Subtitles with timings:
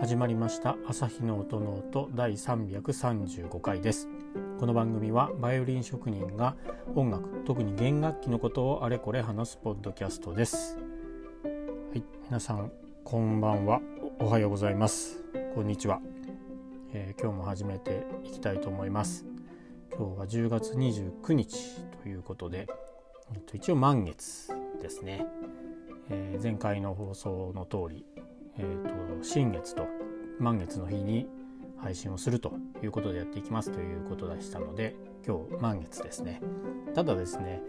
[0.00, 4.08] 始まりました朝日の音の音第335回です。
[4.58, 6.56] この番組はバイオリン職人が
[6.96, 10.76] 音楽特に弦楽器のことをあれこれ話すポッドキャストです。
[11.94, 12.72] はい皆さん
[13.04, 13.80] こんばんは。
[14.18, 15.22] おはようございます。
[15.54, 16.00] こんにちは、
[16.92, 19.24] えー、今日も始めていきたいと思います。
[19.96, 22.66] 今日は10月29日ということで、
[23.54, 24.48] 一応満月
[24.80, 25.26] ですね、
[26.10, 28.04] えー、前回の放送の通り、
[28.58, 28.90] えーと、
[29.22, 29.86] 新月と
[30.38, 31.28] 満月の日に
[31.78, 34.94] 配信をするということでやっていきますということでしたので
[35.26, 36.40] 今日満月ですね。
[36.94, 37.60] ただですね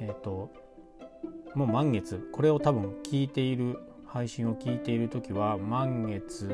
[0.00, 0.52] えっ、ー、と
[1.54, 6.48] もう満月これを多分聞いている配信を聞いている時は満月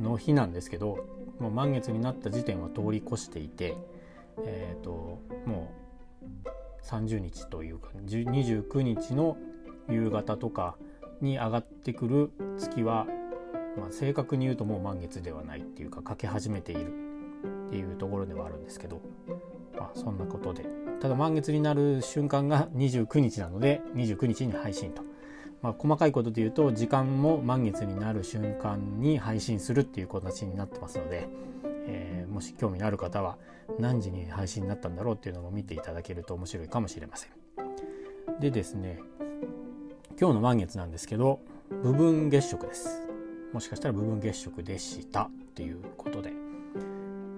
[0.00, 1.06] の日なんですけど
[1.38, 3.76] もう満月になった時点は通り越していて
[4.44, 5.72] えっ、ー、とも
[6.22, 6.48] う
[6.84, 9.36] 30日というか29日の
[9.88, 10.76] 夕方とか
[11.20, 13.06] に上がってくる月は、
[13.76, 16.92] まあ、正確に言うともう満月ではないっていうか欠け始めている
[17.68, 19.00] っていうところではあるんですけど、
[19.76, 20.66] まあ、そんなことで
[21.00, 25.02] ただ満月になる瞬間が29日なので29日に配信と。
[25.60, 31.28] まあ、細かいことで言うと時間も満月になる瞬間に配信するっていう形になってますので、
[31.88, 33.38] えー、もし興味のある方は
[33.78, 37.30] 何時に配信になったんだろうっていうのも見ていただけると面白いかもしれません。
[38.40, 39.00] でですね
[40.20, 43.02] 今日の満月なんですけど部分月食です
[43.52, 46.30] もしかしたら部分月食でしたっていうことで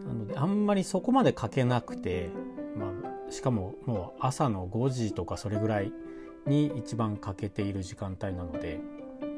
[0.07, 2.31] なのであんまりそこまで書けなくて、
[2.77, 2.87] ま
[3.29, 5.93] あ、しかももう朝の5時とかそれぐらい
[6.47, 8.81] に一番欠けている時間帯なので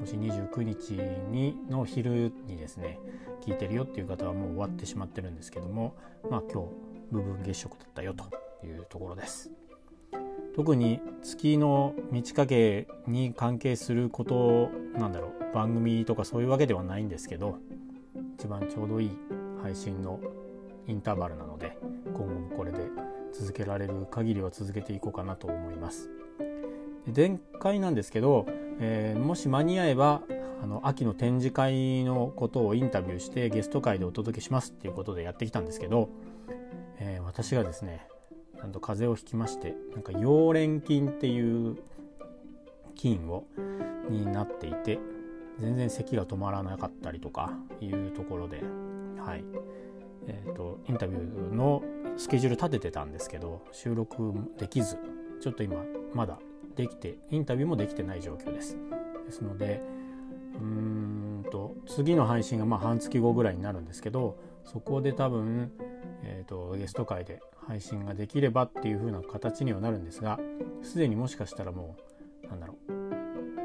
[0.03, 0.95] もし29日
[1.31, 2.99] にの昼にですね
[3.41, 5.95] 聞いてるよっていう方はもう終わってしまってるんですけども
[6.29, 6.69] まあ今日
[7.13, 8.25] 部分月食だったよと
[8.67, 9.53] いうところです。
[10.57, 17.59] 特に月の満ち欠けに関係することなんだろう番組とかそういうわけではないんですけど
[18.37, 19.11] 一番ちょうどいい
[19.63, 20.19] 配信の
[20.89, 22.81] インターバルなので今後もこれで
[23.33, 26.11] 続けられる限りは続けていこうかなと思います。
[27.07, 28.47] 前回なんですけど、
[28.81, 30.23] えー、もし間に合えば
[30.63, 36.09] あの秋の展示会のことをインタビューしてゲスト会でお届けしますっていうことでやってきたんですけど、
[36.99, 38.07] えー、私がですね
[38.61, 41.79] なんと風邪をひきましてなんか溶連菌っていう
[42.95, 43.45] 菌を
[44.09, 45.01] になっていて
[45.59, 48.63] 全然咳が止まらなかったりとかいうところで
[49.19, 49.45] はい。
[50.29, 51.83] えーと、インタビューの
[52.17, 54.97] スケジュール立ててたんですけど収録できず
[55.41, 55.83] ちょっと今
[56.15, 56.39] まだ
[56.75, 58.77] できてインタビューもできてない状況です
[59.27, 59.83] ですので
[60.55, 65.73] うーんと次の配信がまあ半月後ぐらいになるんですけどそこで多分、
[66.23, 70.39] えーとゲスト会で配信ができればっていう風な形にはなるんですが
[70.83, 71.97] すでにもしかしたらも
[72.45, 72.93] うなんだろう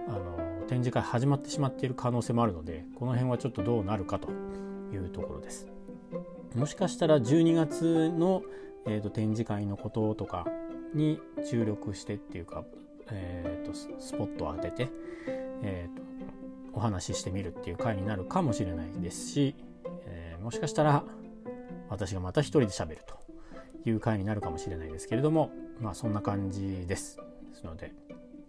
[0.07, 4.29] あの展示会始まってしまっている可能性もあるのでこの辺はちょっとどうなるかと
[4.93, 5.67] いうところです。
[6.55, 8.41] もしかしたら12月の、
[8.85, 10.47] えーと、展示会のこととか
[10.93, 12.63] に注力してっていうか、
[13.11, 14.89] えーと、スポットを当てて、
[15.63, 16.03] えーと、
[16.73, 19.55] お話ししてみるっていう回になるかもしれないですし、
[20.05, 21.03] えー、もしかしたら
[21.89, 27.17] 私がまた一人で喋るという回になるかもしれないですけれどもまあそんな感じです。
[27.49, 27.91] ですので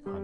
[0.06, 0.18] あの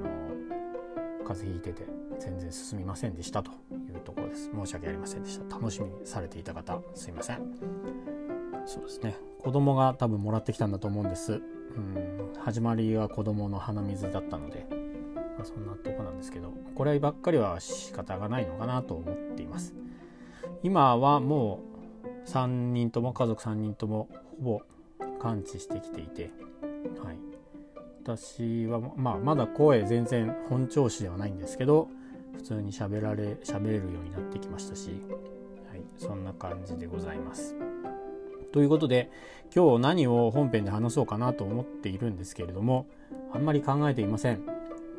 [1.26, 1.86] 風邪ひいてて
[2.18, 3.54] 全然進みませんでしたとい
[3.96, 4.50] うところです。
[4.54, 5.56] 申し訳ありませんでした。
[5.56, 8.13] 楽しみにされていた方すいません。
[8.66, 9.16] そうですね。
[9.42, 11.32] 子供が多分もらってきたんだと思うんです。
[11.32, 12.32] うん。
[12.38, 14.66] 始まりは子供の鼻水だったので、
[15.36, 16.52] まあ、そんなとこなんですけど。
[16.74, 19.74] こればっかりは仕方がないのかなと思っています。
[20.62, 21.60] 今はも
[22.26, 24.08] う3人とも家族3人とも
[24.38, 24.62] ほぼ
[25.20, 26.30] 感知してきていて、
[27.02, 27.18] はい、
[28.02, 31.88] 私は、まあ、まだ声全然本調子ではないんですけど
[32.36, 35.02] 普通に喋られ喋れるようになってきましたし、
[35.70, 37.54] はい、そんな感じでございます。
[38.54, 39.10] ということで
[39.52, 42.86] 今日何を本編で話そうかなと思っているんですけれども
[43.32, 44.46] あんまり考えていません。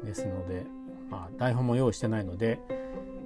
[0.03, 0.65] ですので、
[1.09, 2.59] まあ、台本も用意してないので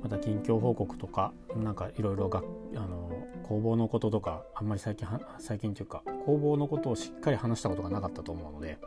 [0.04, 5.08] また近況報告とかなんかいろいろ工房のこととかあんまり最近
[5.40, 8.78] 最近というか工房のことをしっかり話したことがなかったと思うので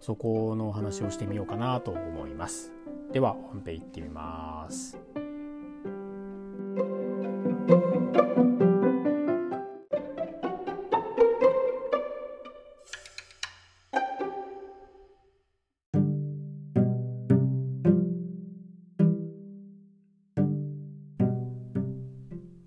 [0.00, 2.72] そこのお話をしてみようかなと思います
[3.12, 4.98] では本編行ってみます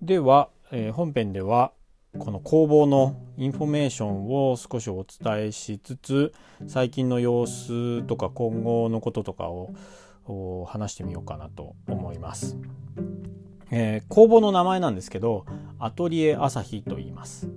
[0.04, 1.72] では、えー、本編では
[2.18, 6.34] この工房のインフォメーションを少しお伝えしつつ
[6.66, 12.58] 最近の様子とか今後のこととかを話してみようかなと思います。
[13.70, 15.46] えー、工房の名前なんですけど
[15.78, 17.48] アトリエ朝日と言います。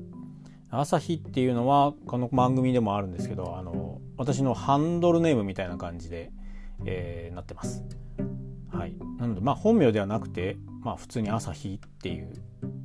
[0.70, 6.32] 朝日っていうのはこの番組でもあるんですけどあの私のハンドルネームみたいな感じで、
[6.86, 7.84] えー、なってます。
[8.72, 10.56] はい、なのでまあ本名ではなくて、
[10.88, 12.32] まあ、普通に朝日っていう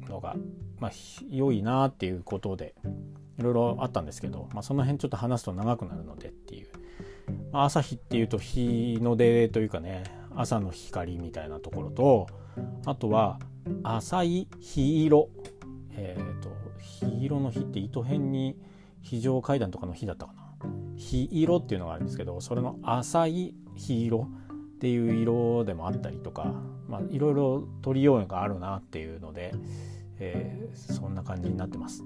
[0.09, 0.35] のが、
[0.81, 0.93] まあ、
[1.31, 2.75] 良いなっていうことで
[3.39, 6.69] いろいろあったんですけど、まあ、その辺ちょっと話すと長くなるのでっていう、
[7.53, 10.03] まあ、朝日っていうと日の出というかね
[10.35, 12.27] 朝の光みたいなところと
[12.87, 13.39] あとは
[13.85, 15.29] 浅い日色。
[15.95, 16.51] えっ、ー、と
[16.81, 18.59] 日色の日って糸辺に
[19.01, 20.43] 非常階段とかの日だったかな。
[20.97, 24.27] 日色っていうのがあるんですけどそれの浅い日色。
[24.83, 26.53] っていう色でもあったりとか、
[26.89, 29.55] まあ、いろいろ取りようがあるなっていうので、
[30.19, 32.03] えー、そんな感じになってます。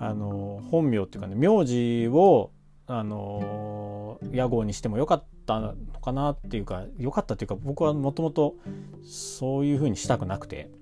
[0.00, 2.50] あの本名っていうかね名字を
[2.88, 8.56] あの屋号にしてもよかったのかなっていうかよかったっていうか僕はもともと
[9.04, 10.72] そういうふうにしたくなくて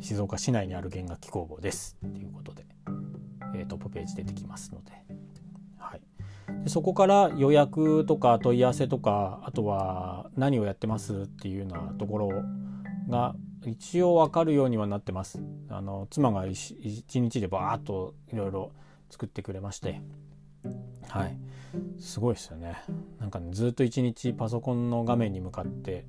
[0.02, 1.96] 静岡市内にある弦楽器工房です。
[2.00, 2.66] ということで、
[3.54, 4.90] えー、トップページ出てきますので,、
[5.78, 6.00] はい、
[6.64, 12.30] でそこから予約とか問い合わせとかあとは何をやってますっていうようなところ
[13.08, 15.40] が一応分かるようにはなってます。
[15.68, 16.74] あの妻が一
[17.20, 18.72] 日でバーッといろいろ
[19.08, 20.00] 作ってくれまして。
[21.08, 21.38] はい。
[22.00, 22.76] すごいですよね。
[23.20, 26.06] なんか、ね、ずっと一日パソコンの画面に向かって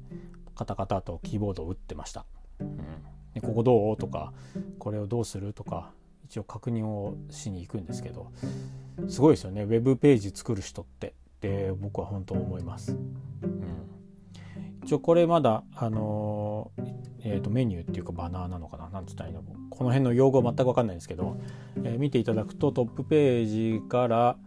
[0.56, 2.25] カタカタとキーボードを打ってました。
[2.60, 3.12] うん。
[3.33, 3.97] でここどう？
[3.97, 4.33] とか
[4.80, 5.53] これをどうする？
[5.53, 5.91] とか
[6.25, 8.31] 一応確認をしに行くんですけど
[9.07, 9.63] すごいですよね。
[9.63, 11.13] ウェブページ作る人って。
[11.44, 12.94] って僕は本当思います。
[12.94, 13.65] うん、
[14.85, 16.71] 一応これまだあの
[17.25, 18.89] えー、とメニューっていうかバナーなのかな？
[18.94, 19.44] 何つったらいいの？
[19.69, 21.36] この辺の用語全く分かんないんですけど、
[21.83, 24.38] えー、見ていただくとトップページから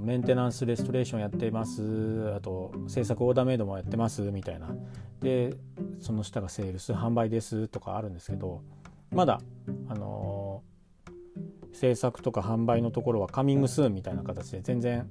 [0.00, 4.74] メンテナンスレストレーションやってますあと制作オーダーメイドもやってますみたいな
[5.20, 5.54] で
[6.00, 8.62] その下がセールス販売ですとかあるんですけど
[9.10, 9.40] まだ
[9.88, 10.62] あの、
[11.72, 15.08] 制作とか販売のところはカミングスーンみたいな形で全然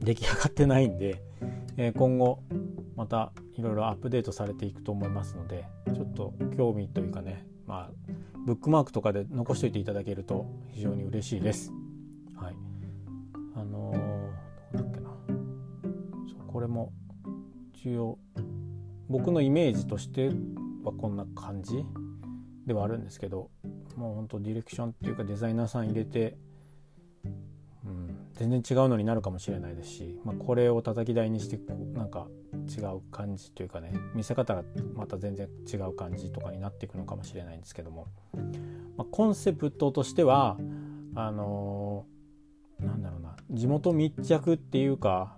[0.00, 1.22] 出来上がってないんで、
[1.76, 2.42] え、今後
[2.96, 8.10] またいろいろアップデートされていくと思いますのでちょっと興味というかねまあ
[8.46, 11.72] ブックマークとかで残しておいていただけると非常に嬉しいです。
[13.60, 15.10] あのー、どこだっけな。
[15.10, 16.92] そうこれも
[17.74, 18.18] 一応
[19.08, 20.30] 僕のイメージとして
[20.84, 21.84] はこんな感じ
[22.66, 23.50] ではあるんですけど
[23.96, 26.36] もうほんとディレクションっていうかデザイナーさん入れて、
[27.84, 31.58] うん、全然違うのになるかもしれないですし、まあ、これを叩き台にして
[31.92, 32.28] なんか
[32.68, 34.62] 違う感じというかね見せ方が
[34.94, 38.06] また全然違う感じとかになっていくのかもしれないんですけども、
[38.96, 40.56] まあ、コンセプトとしては
[41.14, 42.19] あのー、
[42.84, 43.36] なんだろうな。
[43.50, 45.36] 地元密着っていうか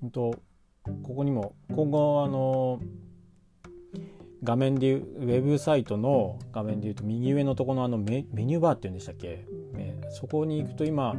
[0.00, 0.30] 本当
[1.02, 2.80] ここにも今後あの
[4.42, 9.46] 画面でウェブサイトの画面でいうと右上のところのあのメニューバーっていうんでしたっけ？
[9.72, 11.14] ねそこに行くと今、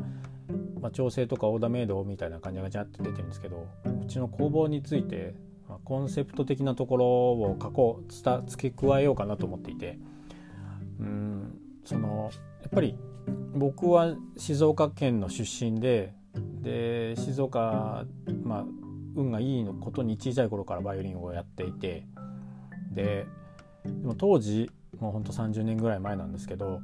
[0.82, 5.36] まあ、調整とかオーダーメイドみたいな感じがジャって出てるんですけどうちの工房について、
[5.70, 9.98] まあ、コンセプト的なところを書こう付け加えようかなと思っていて。
[11.00, 11.32] うん。
[11.85, 12.97] そのやっぱり
[13.53, 16.13] 僕は静岡県の出身で
[16.61, 18.05] で静岡
[18.43, 18.65] まあ
[19.15, 22.05] 運がいいのことに小さい頃からバイオリンをやっていて
[22.91, 23.25] で
[23.85, 26.81] でも当時もうほんと30年ぐらい前なんですけど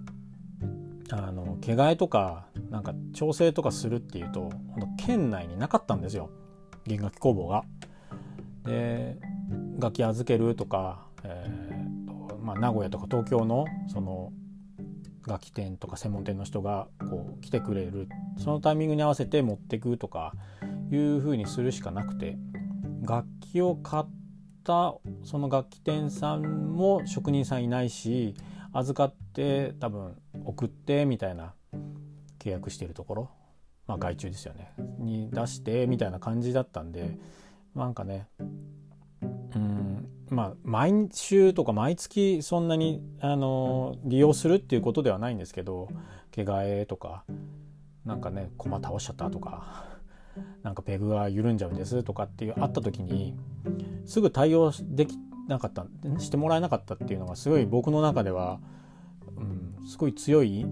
[1.12, 4.52] あの毛替えとかなんか調整とかするっていうと
[4.98, 6.30] 県内になかったんですよ
[6.86, 7.64] 弦楽器工房が。
[8.66, 9.18] で
[9.80, 14.32] 楽器預けるとか、えーとまあ、名古屋とか東京のその
[15.30, 18.10] 楽器店とか専門店の人がこう来てくれる。
[18.38, 20.34] そのタイミングに合わせて持ってくとか
[20.92, 22.38] いう風にするしかなくて
[23.02, 24.06] 楽器を買っ
[24.64, 28.34] たその楽器店さんも職人さんいないし
[28.74, 31.54] 預かって多分送ってみたいな
[32.40, 33.30] 契約してるところ
[33.88, 34.74] まあ外注ですよね。
[35.00, 37.18] に出してみたいな感じだったんで
[37.76, 38.28] なんかね
[40.30, 45.90] まあ毎週とか毎月そんなにあの利用するっていうことではないんですけど
[46.32, 47.24] 毛替えとか
[48.06, 49.86] なんかね駒倒しちゃったとか
[50.64, 53.36] なんかペグが緩んじゃうんですとかっていうあった時に
[54.06, 55.18] すぐ対応でき
[55.48, 55.86] なかった
[56.20, 58.60] してもらえなかったっていうのがすごい僕の中では、
[59.36, 59.42] う
[59.84, 60.66] ん、すごい強い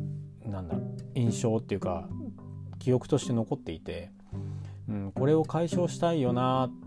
[0.45, 0.75] なんだ
[1.15, 2.07] 印象っていうか
[2.79, 4.11] 記憶として残っていて、
[4.87, 6.86] うん、これを解消したいよな、うん、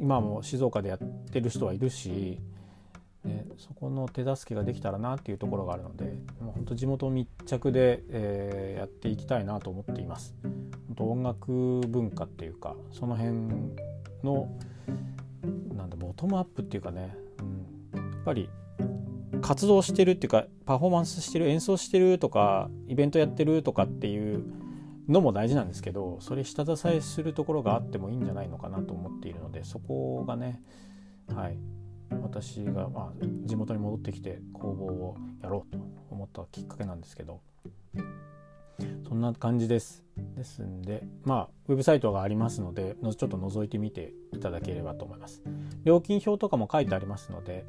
[0.00, 2.40] 今も静岡でやってる人はいるし、
[3.24, 6.04] ね、そこの手助けができたらなっていうところがあるので
[6.40, 10.34] もう本当地元密着で、えー、やっていきたいなと思っています。
[10.42, 13.32] 本当音楽文化っていうかその辺
[14.22, 14.48] の
[15.74, 17.16] なんだボトムアップっていうかね、
[17.94, 18.48] うん、やっぱり
[19.42, 24.42] 活動してるっていうかパフォーマンスしてる演奏してるとかイベントやってるとかっていう
[25.08, 30.62] のも大事なんですけどそれ下支えするところがあってもいいんじゃないのかなと思っているのでそこがね
[31.34, 31.58] はい
[32.22, 35.78] 私が、まあ、地元に戻ってきて工房をやろうと
[36.10, 37.40] 思ったきっかけなんですけど
[39.08, 40.02] そんな感じです。
[40.34, 45.42] ですんでまあウェブサイトがありますのでちょっと覗いてみていただければと思います。
[45.84, 47.64] 料金表とかも書いてありますので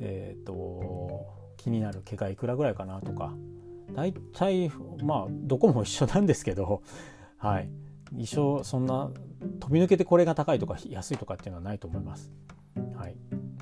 [0.00, 3.32] えっ、ー、と気になる毛がいくらぐらいかなとか
[3.94, 4.70] 大体
[5.02, 6.82] まあどこも一緒なんですけど
[7.38, 7.68] はい
[8.16, 9.10] 一緒そんな
[9.60, 12.30] 飛び抜けてこれが高いとか安いとかっていうのはないと思います。
[12.94, 13.56] はい、うん、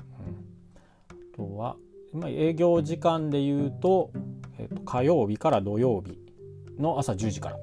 [1.09, 1.75] あとは、
[2.13, 4.11] まあ、営業時間で言うと,、
[4.57, 6.19] えーと、火曜日から土曜日
[6.77, 7.57] の朝10時から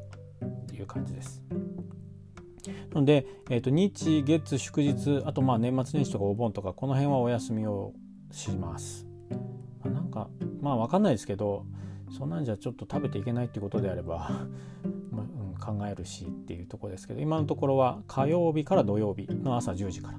[0.67, 1.43] という感じです。
[2.93, 7.93] なので、えーと、日月祝日あとまあ年末年始とかお盆とかこの辺はお休みを
[8.31, 9.07] します。
[9.85, 10.29] まあ、なんか
[10.61, 11.67] まあ分かんないですけど
[12.11, 14.31] そんなんじゃちょっと食べていけないっていうことであれば
[15.11, 15.27] まあ、
[15.71, 20.19] うん、考えるしっていうとこですけど今のところは火曜日から土曜日の朝10時から。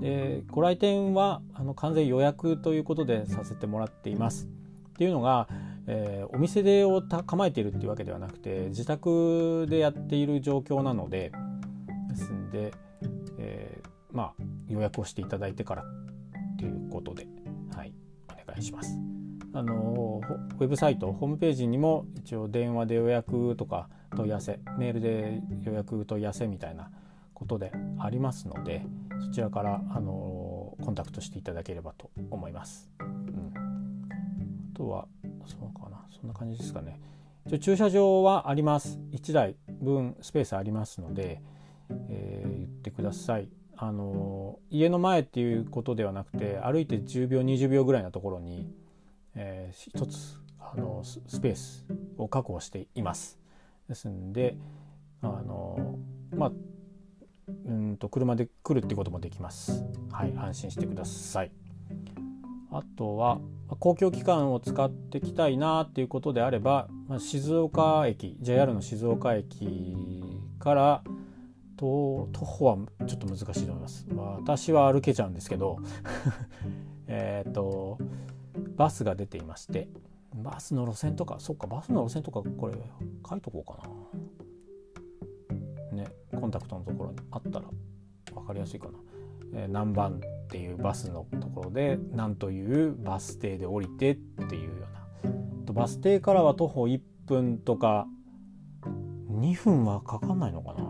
[0.00, 4.48] でご来店はあの完全予約ということでさせてもらっています。
[4.94, 5.48] っていうのが、
[5.86, 11.32] えー、お店でを構えているっていうわけではなくて自宅でやっている状況なので
[12.08, 12.72] ですんで、
[13.38, 17.26] えー、まあ予約をしていただいてからっていうことで、
[17.74, 17.92] はい、
[18.28, 19.13] お願いします。
[19.54, 20.20] あの
[20.58, 26.90] ウェブサイトホームページにも一応電話で予約とか問い合わせメールで予約問い合わせみたいな
[27.32, 28.84] ことでありますので
[29.24, 32.90] そちらからあのコンタクトしていただければと思います。
[33.00, 33.52] うん、
[34.74, 35.06] あとは
[35.46, 37.00] そうかなそんな感じですかね。
[37.60, 38.98] 駐車場はあります。
[39.12, 41.40] 1台分スペースありますので、
[42.08, 43.48] えー、言ってください。
[43.76, 48.68] あの家の前っていうことではなくて歩いて10秒20秒ぐらいのところに
[49.34, 51.86] えー、一つあのスペース
[52.16, 53.38] を確保しています。
[53.88, 54.56] ですんで
[55.20, 55.98] あの
[56.34, 56.52] まあ
[57.66, 59.84] うんと車で来るってこともできます。
[60.10, 61.52] はい、安心してください。
[62.70, 63.40] あとは
[63.78, 70.24] 公共機関を使ってきたいなっていうことであれば、まあ、静岡駅 JR の静岡駅
[70.58, 71.04] から
[71.76, 72.76] と徒歩は
[73.06, 74.06] ちょっと難しいと思います。
[74.10, 75.78] まあ、私は歩けちゃうんですけど
[77.06, 77.98] えっと
[78.76, 79.88] バスが出ていまして
[80.34, 82.74] バスの路線とかそっかバスの路線とかこれ
[83.28, 83.78] 書いとこうか
[85.92, 86.02] な。
[86.02, 87.66] ねコンタクトのところにあったら
[88.34, 88.94] 分かりやすいかな、
[89.54, 95.72] えー、何番っていうバスのところで何というバス停で降りてっていうような。
[95.72, 98.06] バス停からは徒歩1分とか
[99.30, 100.84] 2分はかかんないのかな。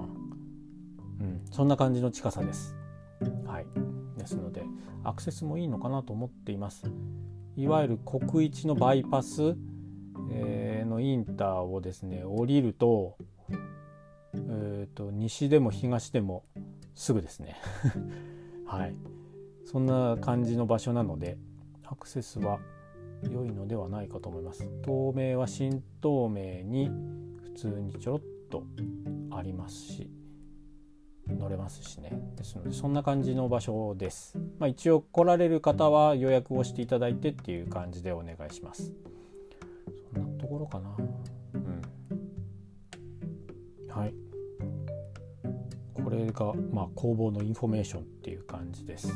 [1.21, 2.75] うんそんな感じの近さです。
[3.47, 3.67] はい。
[4.25, 4.64] ですので
[5.05, 6.85] アクセスもいいのかなと思っています
[7.56, 9.56] いわゆる国一のバイパス、
[10.30, 13.16] え、のインターをですね降りると,、
[14.34, 16.44] えーと、西でも東でも
[16.94, 17.56] すぐですね。
[18.66, 18.94] はい。
[19.64, 21.38] そんな感じの場所なので
[21.84, 22.61] アクセスは
[23.30, 24.68] 良いのではないかと思います。
[24.82, 26.90] 透明は新透明に
[27.42, 28.20] 普通にちょろっ
[28.50, 28.64] と
[29.30, 30.11] ありますし。
[31.28, 32.11] 乗れますしね。
[32.37, 38.93] ですのでそんな感じの場所です、まあ、一応来られる方は予約をしていただいてっていう感じでお願いします。
[40.12, 40.97] そんなところかな。
[41.54, 41.83] うん。
[43.88, 44.14] はい。
[45.95, 49.09] これがまあ工房のインフォメーションっていう感じです。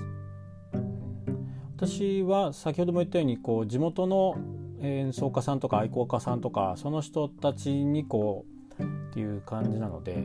[1.77, 4.37] 私は先ほども言ったようにこう地元の
[4.81, 8.45] 演奏家さんとか愛好家さんとかその人たちにこ
[8.81, 10.25] うっていう感じなので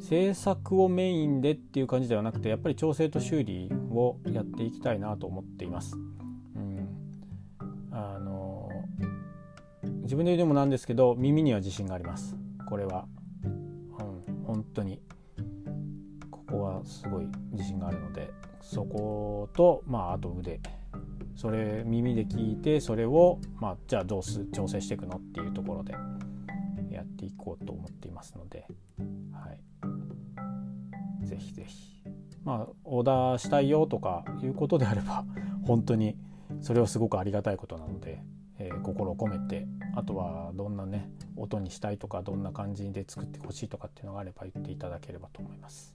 [0.00, 5.96] 制作をメインでっていう感じではなくてやっぱり調整と修理をやっていきたいなと思っています。
[6.56, 6.88] うん、
[7.90, 8.70] あの
[10.02, 12.36] 自分で言うのもなんですけど耳には自信があります。
[12.68, 13.06] これは、
[13.44, 15.00] うん、本当に
[16.30, 18.30] ここはすごい自信があるので
[18.60, 20.60] そことまああと腕
[21.36, 25.94] それ耳で聞いてそれをまあじゃあどうす調整していくのっていうところで
[26.90, 28.66] やっていこうと思っていますので。
[31.28, 32.02] ぜひぜひ
[32.44, 35.24] まあオーダーしたいよとかいうことであれば
[35.66, 36.16] 本当に
[36.62, 38.22] それはすごくありがたいことなので、
[38.58, 45.94] えー、心を込めてあとはどんなね音にしたいとかどんな感じで作ってほしいとかっていうのがあれば言っていただければと思います。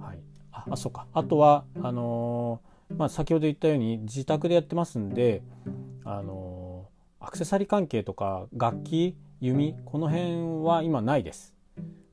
[0.00, 0.18] はい、
[0.50, 5.42] ああそうかあとはあのー、まあ、先ほど言ったように自宅でやってますんで、
[6.04, 11.53] あのー、アクセサリー関係とか楽器弓この辺は今ないです。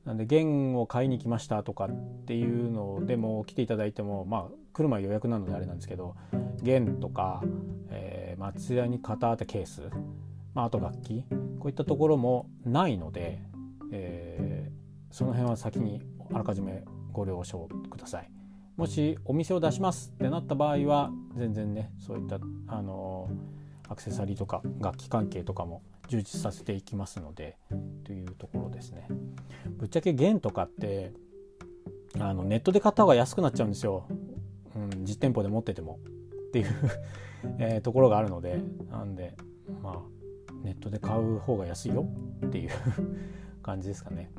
[0.04, 6.16] なんで弦を買いに来ましたとかっていうのでも来ていただいてもまあ来る前予約なのであれなんですけど
[6.62, 7.42] 弦とか、
[7.90, 9.82] えー、松屋に型当てケース、
[10.54, 11.24] まあ、あと楽器
[11.60, 13.40] こういったところもないので、
[13.92, 18.30] えー、その辺は先にあらかじめご了承ください。
[18.76, 23.28] もしお店を出しますってなった場合は全然ねそういったあの
[23.88, 25.82] アクセサリーとか楽器関係とかも
[26.12, 27.56] 充実させていきますので
[28.04, 29.08] というところですね。
[29.78, 31.14] ぶっちゃけ弦とかって
[32.20, 34.06] あのネットで買った方が安くなっちゃうんですよ、
[34.76, 35.98] うん、実店舗で持ってても。
[36.48, 36.66] っていう
[37.58, 38.60] えー、ところがあるので。
[38.90, 39.34] なんで
[39.82, 42.06] まあネットで買う方が安いよ。
[42.46, 42.70] っていう
[43.62, 44.30] 感じですかね。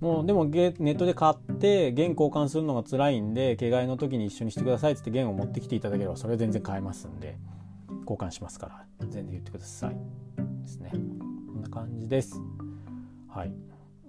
[0.00, 7.38] もうでもネットで買って弦交換するのが辛いんで毛替えの時に一緒にしてくださいっつって弦を持ってきていただければそれは全然買えますんで
[8.00, 8.86] 交換しますから。
[8.98, 10.23] 全然言ってください。
[10.64, 10.90] ですね。
[10.92, 10.98] こ
[11.58, 12.40] んな感じです。
[13.28, 13.52] はい。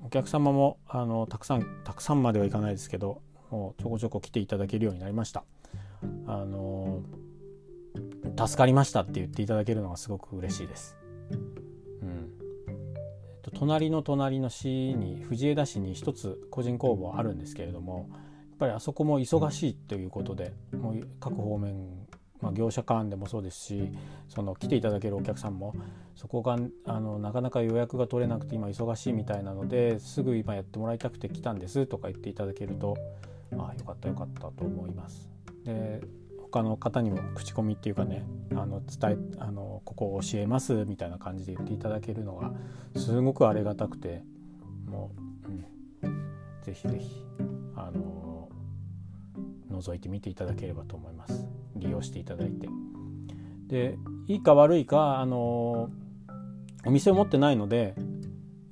[0.03, 5.43] お客様もあのたくさんたくさんまではいかないですけどもうちょこちょこ来ていただけるようになりました。
[6.27, 7.01] あの
[8.37, 10.97] 助かりましたって言っていただけるのがすごく嬉しいです、
[12.01, 12.29] うん。
[12.67, 22.04] えっと、隣の隣の市に藤枝市に一つ個人工房あるんですけれどもやっぱりあそこも忙しいということでもう各方面
[22.45, 23.91] まあ、業者間でもそうですし
[24.29, 25.73] その来ていただけるお客さんも
[26.15, 32.95] そこがあのなかなか予約が取れなくて今忙しいみたいなのですぐ今やってもらいたくて来たんですとか言っていただけると
[33.57, 35.27] ああよかったよかったと思います。
[35.63, 36.01] で
[36.39, 42.53] 他の方にも口コミっていうかねあの伝えあのここを教えますみたいな感じで言っていただけるのが
[42.95, 44.23] すごくありがたくて
[44.85, 45.11] も
[46.03, 47.25] う、うん、ぜひぜひ
[47.75, 48.34] あの
[49.71, 51.45] 覗いてみていただければと思います。
[51.75, 52.67] 利用していただいて
[53.67, 53.97] で
[54.27, 55.89] いいか悪いかあの
[56.85, 57.95] お店を持ってないので、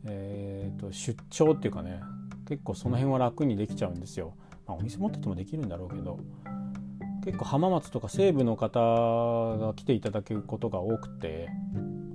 [0.06, 2.02] えーと、出張っていうかね
[2.48, 4.36] 結構その辺は楽にできちゃうんですよ、
[4.68, 6.20] まあ、お店持っててもできるんだろうけど
[7.26, 11.50] 結構浜松とか西部の方が来ていただけることが多くて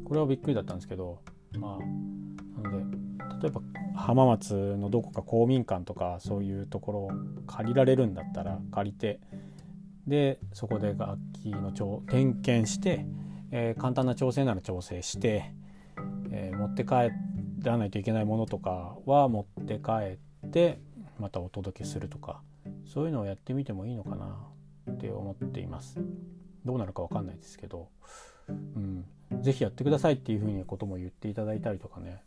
[0.05, 1.21] これはびっくりだったんですけど
[1.59, 3.08] まあなので
[3.41, 3.61] 例えば
[3.97, 7.11] 浜松のどこか公民館とかそういうところを
[7.47, 9.21] 借りられるんだったら借りて
[10.07, 11.73] でそこで楽器の
[12.09, 13.05] 点検して、
[13.51, 15.53] えー、簡単な調整なら調整して、
[16.31, 17.11] えー、持って帰
[17.63, 20.81] らないといけないものとかは持って帰って
[21.19, 22.41] またお届けするとか
[22.87, 24.39] そういうのをやってみてもいいのかな
[24.91, 26.01] って思っています。
[26.65, 27.89] どうなるか分かんないですけど、
[28.49, 29.05] うん、
[29.41, 32.23] 是非やってくださいっていうふうにことも言っていただいたりとかね、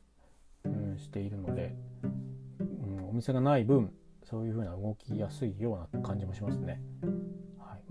[0.66, 3.92] うん、しているので、うん、お店がない分
[4.24, 6.82] そういうふうな動きやすいような感じもしますね。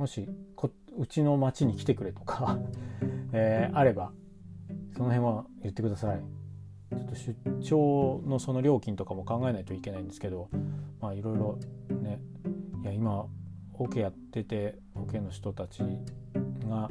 [0.00, 2.58] もしこうちの町に来てくれとか
[3.32, 4.12] えー、あれば
[4.96, 6.22] その辺は言ってください
[6.90, 10.48] ちょっと出張のその料金とかも考えないといけないんですけど
[11.02, 11.58] まあいろいろ
[12.00, 12.18] ね
[12.82, 13.26] いや今
[13.74, 15.82] オ、ケやっててオ、ケの人たち
[16.66, 16.88] が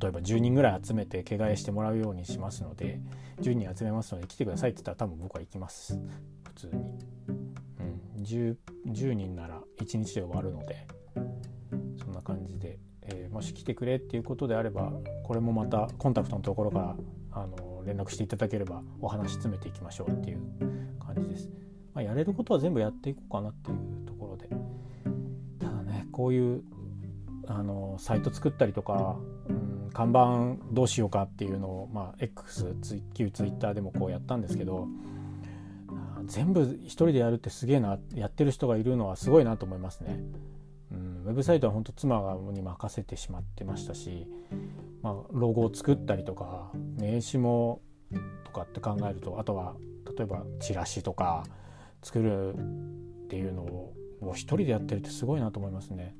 [0.00, 3.00] 例えば10人ぐらい集めて毛替えしてもらうようにしますので
[3.40, 5.98] 10人集めますので来てくださいって言ったら多分僕は行きます。
[6.44, 6.72] 普通に、
[8.16, 8.56] うん、10,
[8.88, 10.86] 10人なら1日で終わるので
[11.96, 14.92] そんな感じで、えー、もし来てくれっていうことであれば
[15.24, 16.96] これもまたコンタクトのところから
[17.32, 20.40] あの連絡していただければお話詰めていきましょうっていう
[20.98, 21.50] 感じです。
[21.92, 24.48] まあ、やれることは全部やっていこうかなっていうところで。
[25.58, 26.62] ただねこういう
[27.46, 29.16] あのサイト作ったりとか、
[29.48, 32.74] うん、看板どうしようかっていうのを、まあ、X
[33.14, 34.88] 旧 Twitter でもこうやったんですけど
[36.26, 40.20] 全部一人でやるってすげえなやってる人がいるのはすごいなと思いますね。
[41.24, 44.28] ウェブサイトは本当妻に任せてしまってましたし、
[45.02, 47.80] まあ、ロゴを作ったりとか名刺も
[48.44, 49.74] とかって考えるとあとは
[50.16, 51.44] 例えばチラシとか
[52.02, 53.94] 作るっていうのを
[54.34, 56.14] 一人でやってるってすごいなと思いますね。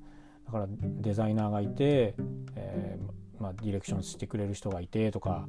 [0.54, 2.14] からデザイナーがいて、
[2.54, 5.48] えー、まあ、ディレクションしてくれる人がいてとか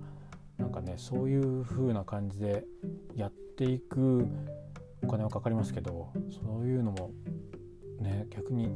[0.57, 2.63] なんかねそういう風な感じで
[3.15, 4.25] やっていく
[5.03, 7.11] お金はかかりますけどそういうのも
[7.99, 8.75] ね逆に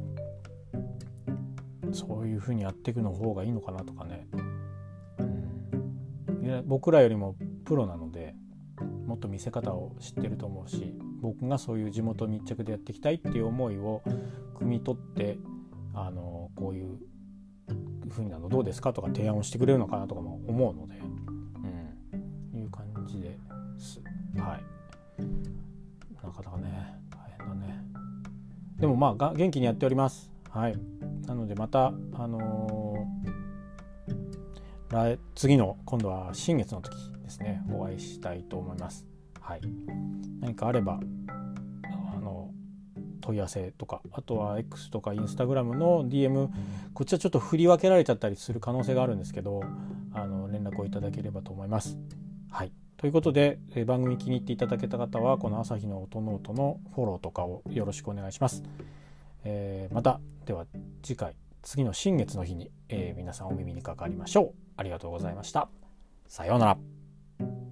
[1.90, 4.28] そういう風にやっていくの方がいいのかなとかね、
[5.18, 8.36] うん、僕らよりもプロなので
[9.04, 14.02] もっと見せ方を知ってると思うし僕がそういう地元密着でやっていきたいっていう思いを
[14.54, 15.38] 汲み取って
[15.94, 16.98] あのこういう
[18.10, 20.94] 風になのどうですかとか提案をしてくれるのかなとかも思うので、
[22.52, 23.38] うん、いう感じで
[23.78, 24.00] す。
[24.36, 24.62] はい。
[26.22, 27.84] なかなかね大変だね。
[28.78, 30.30] でもまあ元気にやっております。
[30.50, 30.76] はい。
[31.26, 37.62] なのでまたあのー、来次の今度は新月の時ですね。
[37.72, 39.06] お会いしたいと思います。
[39.40, 39.60] はい。
[40.40, 41.00] 何かあれば
[43.20, 46.48] 問い合わせとかあとは X とか Instagram の DM
[46.94, 49.62] こっちはちょっと振り分けられちゃったりする可能性があるんですけど
[50.12, 51.98] あの連絡をいただければと思います
[52.50, 58.62] はいということで、え番組気に入っていただけた方はこの朝日の音ノートのフォローとかをよろしくお願いします。
[59.42, 60.66] えー、またでは
[61.02, 64.54] 次回次の新月の日に、えー、皆さんお耳にかかりましょう。
[64.76, 65.70] ありがとうございました。
[66.26, 67.69] さようなら。